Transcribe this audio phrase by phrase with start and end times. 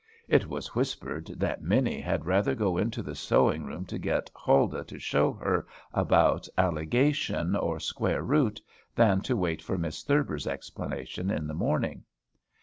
[0.27, 4.85] It was whispered that Minnie had rather go into the sewing room to get Huldah
[4.85, 8.59] to "show her" about "alligation" or "square root,"
[8.95, 12.03] than to wait for Miss Thurber's explanations in the morning.